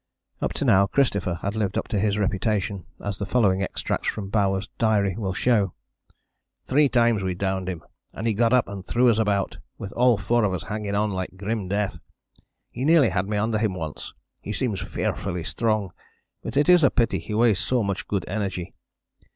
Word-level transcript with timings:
Up 0.41 0.51
to 0.53 0.65
now 0.65 0.87
Christopher 0.87 1.35
had 1.43 1.55
lived 1.55 1.77
up 1.77 1.87
to 1.89 1.99
his 1.99 2.17
reputation, 2.17 2.87
as 3.05 3.19
the 3.19 3.25
following 3.27 3.61
extracts 3.61 4.07
from 4.07 4.31
Bowers' 4.31 4.67
diary 4.79 5.15
will 5.15 5.35
show: 5.35 5.75
"Three 6.65 6.89
times 6.89 7.21
we 7.21 7.35
downed 7.35 7.69
him, 7.69 7.83
and 8.11 8.25
he 8.25 8.33
got 8.33 8.51
up 8.51 8.67
and 8.67 8.83
threw 8.83 9.09
us 9.09 9.19
about, 9.19 9.59
with 9.77 9.91
all 9.93 10.17
four 10.17 10.43
of 10.43 10.55
us 10.55 10.63
hanging 10.63 10.95
on 10.95 11.11
like 11.11 11.37
grim 11.37 11.67
death. 11.67 11.99
He 12.71 12.83
nearly 12.83 13.09
had 13.09 13.27
me 13.27 13.37
under 13.37 13.59
him 13.59 13.75
once; 13.75 14.11
he 14.41 14.51
seems 14.53 14.81
fearfully 14.81 15.43
strong, 15.43 15.91
but 16.41 16.57
it 16.57 16.67
is 16.67 16.83
a 16.83 16.89
pity 16.89 17.19
he 17.19 17.35
wastes 17.35 17.63
so 17.63 17.83
much 17.83 18.07
good 18.07 18.25
energy.... 18.27 18.73